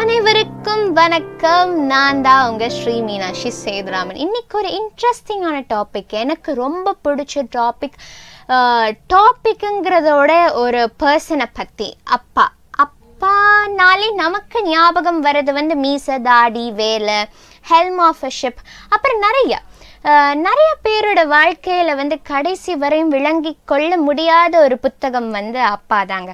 அனைவருக்கும் 0.00 0.84
வணக்கம். 0.98 1.72
நான் 1.90 2.20
தான் 2.26 2.42
உங்க 2.50 2.66
ஸ்ரீ 2.76 2.94
மீனாட்சி 3.06 3.50
சேதுராமன். 3.62 4.20
இன்னைக்கு 4.24 4.54
ஒரு 4.60 4.68
இன்ட்ரெஸ்டிங்கான 4.78 5.56
டாபிக் 5.72 6.12
எனக்கு 6.22 6.50
ரொம்ப 6.60 6.94
பிடிச்ச 7.04 7.42
டாபிக் 7.56 7.98
டாபிக்குங்கிறதோட 9.14 10.30
ஒரு 10.62 10.80
பர்சனை 11.02 11.46
பற்றி 11.58 11.88
அப்பா. 12.16 12.46
அப்பானாலே 12.84 14.08
நமக்கு 14.22 14.60
ஞாபகம் 14.70 15.20
வர்றது 15.26 15.52
வந்து 15.58 15.76
மீச 15.84 16.16
தாடி 16.28 16.64
வேலை 16.80 17.18
ஹெல்ம் 17.72 18.00
ஆஃப் 18.08 18.24
அ 18.28 18.32
ஷிப் 18.40 18.62
அப்புறம் 18.94 19.20
நிறைய. 19.26 19.52
நிறைய 20.46 20.70
பேரோட 20.86 21.20
வாழ்க்கையில் 21.36 21.98
வந்து 22.00 22.16
கடைசி 22.30 22.72
வரையும் 22.84 23.12
விளங்கி 23.16 23.52
கொள்ள 23.72 23.90
முடியாத 24.06 24.54
ஒரு 24.66 24.78
புத்தகம் 24.86 25.30
வந்து 25.38 25.60
அப்பா 25.74 26.00
தாங்க 26.12 26.32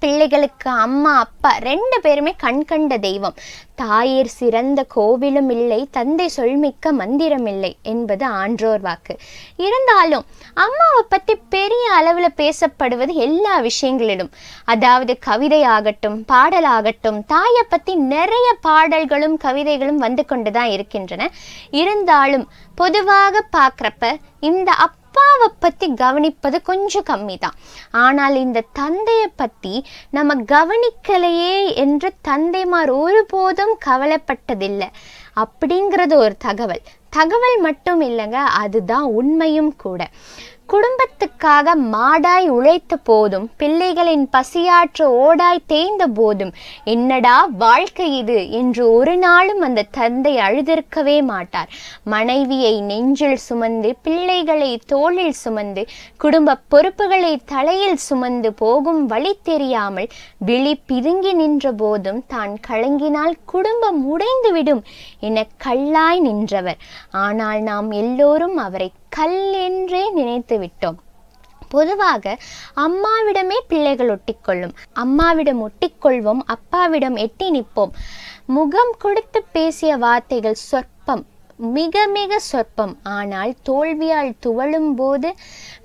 பிள்ளைகளுக்கு 0.00 0.70
அம்மா 0.70 1.18
அப்பா 1.18 1.50
ரெண்டு 1.68 2.00
பேருமே 2.00 2.34
கண் 2.36 2.64
கண்ட 2.64 2.96
தெய்வம். 2.98 3.36
தாயிர் 3.82 4.30
சிறந்த 4.38 4.86
கோவிலும் 4.94 5.50
இல்லை 5.54 5.88
தந்தை 5.90 6.26
சொல்மிக்க 6.36 6.90
மந்திரம் 6.90 7.46
இல்லை 7.46 7.76
என்பது 7.82 8.24
ஆன்றோர் 8.40 8.80
வாக்கு. 8.80 9.14
இருந்தாலும் 9.56 10.24
அம்மாவை 10.54 11.02
பற்றி 11.08 11.34
பெரிய 11.48 11.84
அளவில் 11.92 12.38
பேசப்படுவது 12.42 13.14
எல்லா 13.26 13.58
விஷயங்களிலும். 13.58 14.30
அதாவது 14.64 15.18
கவிதையாகட்டும் 15.26 16.18
பாடலாகட்டும் 16.32 17.20
தாயை 17.26 17.64
பற்றி 17.68 17.94
நிறைய 18.14 18.48
பாடல்களும் 18.60 19.36
கவிதைகளும் 19.44 20.02
வந்து 20.06 20.24
கொண்டு 20.24 20.50
தான் 20.50 20.70
இருக்கின்றன. 20.70 21.30
இருந்தாலும் 21.70 22.46
பொதுவாக 22.74 23.44
பார்க்குறப்ப 23.56 24.14
இந்த 24.40 24.70
அப் 24.72 25.02
அப்பாவை 25.16 25.48
பற்றி 25.58 25.86
கவனிப்பது 25.92 26.56
கொஞ்சம் 26.62 27.06
கம்மி 27.10 27.36
தான் 27.38 27.56
ஆனால் 28.04 28.34
இந்த 28.34 28.60
தந்தையை 28.72 29.28
பற்றி 29.36 29.72
நம்ம 30.10 30.34
கவனிக்கலையே 30.52 31.56
என்று 31.74 32.08
தந்தைமார் 32.28 32.92
ஒருபோதும் 32.96 33.74
கவலைப்பட்டதில்லை. 33.86 34.88
அப்படிங்கிறது 35.36 36.14
ஒரு 36.24 36.34
தகவல். 36.38 36.82
தகவல் 37.08 37.58
மட்டும் 37.60 38.00
இல்லைங்க 38.02 38.38
அதுதான் 38.62 39.06
உண்மையும் 39.20 39.72
கூட. 39.76 40.02
குடும்பத்துக்காக 40.72 41.72
மாடாய் 41.92 42.46
உழைத்த 42.48 42.96
போதும் 43.08 43.44
பிள்ளைகளின் 43.60 44.24
பசியாற்ற 44.34 45.08
ஓடாய் 45.24 45.60
தேய்ந்த 45.66 46.04
போதும் 46.18 46.50
என்னடா 46.84 47.34
வாழ்க்கை 47.58 48.08
இது 48.16 48.38
என்று 48.50 48.82
ஒரு 48.92 49.14
நாளும் 49.16 49.60
அந்த 49.60 49.86
தந்தை 49.98 50.32
அழுதிருக்கவே 50.46 51.16
மாட்டார். 51.22 51.70
மனைவியை 52.14 52.74
நெஞ்சில் 52.80 53.38
சுமந்து 53.46 53.90
பிள்ளைகளை 54.02 54.72
தோளில் 54.86 55.38
சுமந்து 55.42 55.84
குடும்ப 56.16 56.58
பொறுப்புகளை 56.68 57.32
தலையில் 57.54 58.02
சுமந்து 58.08 58.52
போகும் 58.64 59.00
வழி 59.06 59.34
தெரியாமல் 59.42 60.10
விழி 60.50 60.74
பிதுங்கி 60.88 61.34
நின்ற 61.42 61.72
போதும் 61.84 62.22
தான் 62.26 62.54
கலங்கினால் 62.68 63.34
குடும்பம் 63.46 64.02
உடைந்துவிடும் 64.12 64.84
என 65.20 65.46
கல்லாய் 65.66 66.22
நின்றவர். 66.28 66.80
ஆனால் 67.24 67.62
நாம் 67.70 67.90
எல்லோரும் 68.02 68.56
அவரை 68.56 68.90
கல் 69.16 69.40
என்றே 69.66 70.04
நினைத்து 70.10 70.56
விட்டோம். 70.58 70.98
பொதுவாக 71.68 72.24
அம்மாவிடமே 72.84 73.58
பிள்ளைகள் 73.70 74.10
ஒட்டிக்கொள்ளும். 74.14 74.74
அம்மாவிடம் 75.02 75.62
ஒட்டிக்கொள்வோம் 75.66 76.42
அப்பாவிடம் 76.54 77.16
எட்டி 77.24 77.48
நிற்போம். 77.56 77.94
முகம் 78.56 78.92
கொடுத்து 78.98 79.40
பேசிய 79.56 79.92
வார்த்தைகள் 80.04 80.62
சொற்பம் 80.70 81.24
மிக 81.76 82.06
மிக 82.14 82.38
சொற்பம். 82.38 82.92
ஆனால் 83.16 83.52
தோல்வியால் 83.68 84.32
துவளும் 84.46 84.90
போது 84.94 85.28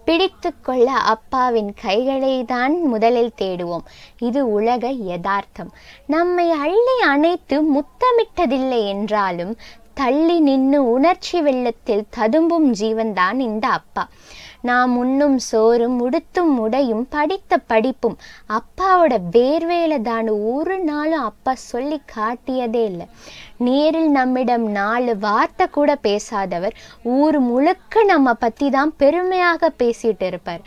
பிடித்து 0.06 0.50
கொள்ள 0.62 0.88
அப்பாவின் 1.14 1.70
கைகளை 1.84 2.34
தான் 2.44 2.74
முதலில் 2.84 3.38
தேடுவோம். 3.42 3.86
இது 4.28 4.42
உலக 4.52 4.90
யதார்த்தம். 5.12 5.72
நம்மை 6.16 6.48
அள்ளி 6.66 6.98
அணைத்து 7.14 7.58
முத்தமிட்டதில்லை 7.76 8.82
என்றாலும் 8.94 9.54
தள்ளி 10.02 10.38
நின்று 10.40 10.80
உணர்ச்சி 10.94 11.38
வெள்ளத்தில் 11.42 12.08
ததும்பும் 12.18 12.70
ஜீவன்தான் 12.82 13.40
இந்த 13.50 13.66
அப்பா. 13.80 14.04
நாம் 14.70 14.92
உண்ணும் 15.02 15.38
சோறும் 15.50 15.96
உடுத்தும் 16.06 16.52
உடையும் 16.64 17.06
படித்த 17.10 17.58
படிப்பும் 17.72 18.18
அப்பாவோட 18.58 19.14
வேர்வேல 19.36 19.94
தான் 20.02 20.28
ஒரு 20.54 20.76
நாளும் 20.90 21.26
அப்பா 21.30 21.54
சொல்லி 21.72 21.98
காட்டியதே 22.16 22.84
இல்லை. 22.90 23.08
நேரில் 23.58 24.10
நம்மிடம் 24.10 24.66
நாலு 24.72 25.14
வார்த்தை 25.18 25.66
கூட 25.78 25.92
பேசாதவர். 26.08 26.76
ஊர் 27.18 27.40
முழுக்க 27.40 28.04
நம்ம 28.04 28.34
பற்றி 28.44 28.70
தான் 28.70 28.94
பெருமையாக 28.98 29.72
பேசிட்டு 29.82 30.28
இருப்பார். 30.28 30.62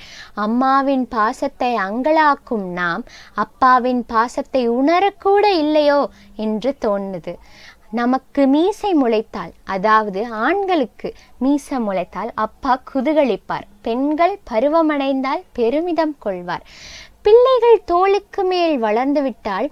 அம்மாவின் 0.44 1.06
பாசத்தை 1.08 1.70
அங்கலாக்கும் 1.88 2.66
நாம் 2.80 3.04
அப்பாவின் 3.44 4.02
பாசத்தை 4.14 4.64
உணரக்கூட 4.80 5.44
இல்லையோ 5.62 6.00
என்று 6.46 6.72
தோணுது. 6.86 7.34
நமக்கு 7.94 8.46
மீசை 8.46 8.90
முளைத்தால் 9.02 9.52
அதாவது 9.64 10.20
ஆண்களுக்கு 10.26 11.08
மீசை 11.38 11.78
முளைத்தால் 11.78 12.30
அப்பா 12.34 12.72
குதுகளிப்பார் 12.94 13.66
பெண்கள் 13.82 14.34
பருவமடைந்தால் 14.50 15.42
பெருமிதம் 15.52 16.16
கொள்வார். 16.18 16.66
பிள்ளைகள் 17.22 17.80
தோளுக்கு 17.84 18.44
மேல் 18.44 18.76
வளர்ந்துவிட்டால் 18.82 19.68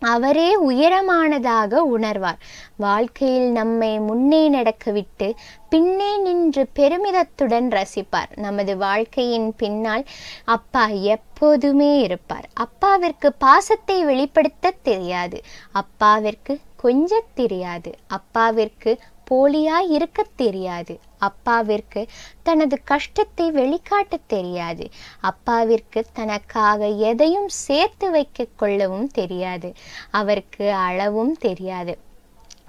அவரே 0.00 0.48
உயரமானதாக 0.70 1.80
உணர்வார். 1.94 2.40
வாழ்க்கையில் 2.76 3.50
நம்மை 3.50 3.98
முன்னே 3.98 4.48
நடக்கவிட்டு 4.48 5.28
பின்னே 5.68 6.10
நின்று 6.18 6.68
பெருமிதத்துடன் 6.74 7.68
ரசிப்பார். 7.78 8.30
நமது 8.36 8.76
வாழ்க்கையின் 8.76 9.48
பின்னால் 9.56 10.04
அப்பா 10.44 10.84
எப்போதுமே 10.86 11.92
இருப்பார். 12.00 12.46
அப்பாவிற்கு 12.54 13.30
பாசத்தை 13.32 14.04
வெளிப்படுத்த 14.04 14.74
தெரியாது. 14.82 15.40
அப்பாவிற்கு 15.72 16.54
கொஞ்ச 16.76 17.22
தெரியாது. 17.34 17.90
அப்பாவிற்கு 18.06 18.98
போலியாய் 19.30 19.90
இருக்க 19.90 20.26
தெரியாது. 20.36 20.94
அப்பாவிற்கு 21.18 22.06
தனது 22.42 22.82
கஷ்டத்தை 22.84 23.50
வெளிக்காட்ட 23.50 24.16
தெரியாது. 24.26 24.84
அப்பாவிற்கு 25.20 26.06
தனக்காக 26.12 26.86
எதையும் 26.86 27.48
சேர்த்து 27.48 28.10
வைக்க 28.10 28.46
கொள்ளவும் 28.56 29.08
தெரியாது. 29.08 29.72
அவருக்கு 30.10 30.72
அளவும் 30.72 31.34
தெரியாது. 31.36 31.94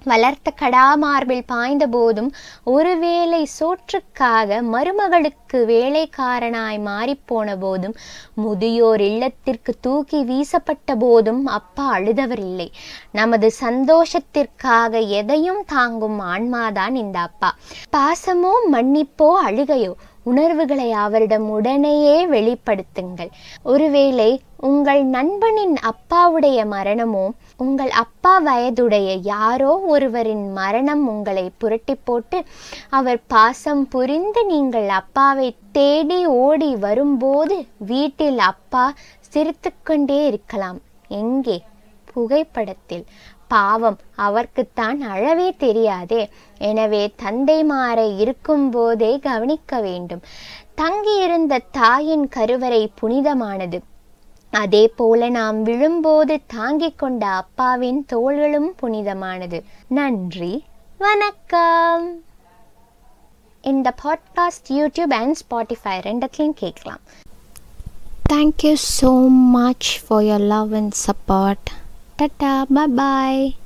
வளர்த்த 0.08 0.52
கடாமார்பில் 0.60 1.44
பாய்ந்த 1.46 1.84
போதும் 1.86 2.30
ஒருவேளை 2.64 3.40
சோற்றுக்காக 3.58 4.60
மருமகளுக்கு 4.72 5.58
வேலைக்காரனாய் 5.66 6.80
மாறிப்போன 6.86 7.56
போதும் 7.58 7.94
முதியோர் 8.42 9.04
இல்லத்திற்கு 9.10 9.74
தூக்கி 9.80 10.20
வீசப்பட்ட 10.24 10.96
போதும் 10.98 11.42
அப்பா 11.58 11.86
அழுதவர் 11.96 12.42
இல்லை 12.42 12.68
நமது 13.12 13.48
சந்தோஷத்திற்காக 13.60 14.92
எதையும் 15.20 15.62
தாங்கும் 15.66 16.20
ஆன்மாதான் 16.26 16.94
இந்த 16.94 17.18
அப்பா. 17.20 17.50
பாசமோ 17.96 18.54
மன்னிப்போ 18.72 19.30
அழுகையோ 19.46 19.92
உணர்வுகளை 20.24 20.88
அவரிடம் 21.04 21.46
உடனேயே 21.48 22.16
வெளிப்படுத்துங்கள். 22.26 23.30
ஒருவேளை 23.62 24.30
உங்கள் 24.60 25.02
நண்பனின் 25.08 25.76
அப்பாவுடைய 25.90 26.58
மரணமோ 26.66 27.24
உங்கள் 27.58 27.90
அப்பா 27.90 28.38
வயதுடைய 28.38 29.18
யாரோ 29.22 29.76
ஒருவரின் 29.76 30.52
மரணம் 30.52 31.08
உங்களை 31.08 31.50
புரட்டி 31.58 31.94
போட்டு 31.94 32.44
அவர் 32.88 33.20
பாசம் 33.26 33.88
புரிந்து 33.88 34.46
நீங்கள் 34.46 34.88
அப்பாவை 34.88 35.56
தேடி 35.72 36.26
ஓடி 36.26 36.76
வரும்போது 36.76 37.66
வீட்டில் 37.78 38.38
அப்பா 38.38 38.94
சிரித்துக்கொண்டே 39.20 40.26
இருக்கலாம். 40.26 40.78
எங்கே? 41.08 41.62
புகைப்படத்தில். 42.12 43.04
பாவம் 43.48 43.98
அவர்க்குத்தான் 44.18 44.98
அழவே 45.14 45.50
தெரியாதே. 45.56 46.28
எனவே 46.58 47.12
தந்தைமாரை 47.24 48.18
இருக்கும்போதே 48.18 49.18
கவனிக்க 49.18 49.80
வேண்டும். 49.80 50.22
தங்கியிருந்த 50.74 51.62
தாயின் 51.70 52.28
கருவறை 52.28 52.90
புனிதமானது. 52.94 53.80
அதே 54.50 54.88
போல 54.88 55.28
நாம் 55.28 55.62
விழும்போது 55.62 56.40
தாங்கிக் 56.46 56.98
கொண்ட 56.98 57.26
அப்பாவின் 57.26 58.04
தோள்களும் 58.06 58.74
புனிதமானது. 58.76 59.64
நன்றி. 59.86 60.64
வணக்கம். 60.98 62.22
இந்த 63.62 63.94
பாட்காஸ்ட் 64.04 64.68
யூடியூப் 64.68 65.12
அண்ட் 65.12 65.36
ஸ்பாட்டிஃபை 65.36 65.88
ரெண்டத்துலையும் 65.88 66.50
கேட்கலாம். 66.54 67.00
Thank you 68.32 68.76
so 69.00 69.28
much 69.28 70.00
for 70.06 70.22
your 70.22 70.46
love 70.46 70.74
and 70.74 70.94
support 71.06 71.66
tata 72.18 72.86
bye. 72.96 73.56